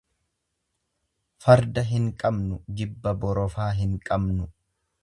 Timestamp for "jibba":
2.81-3.17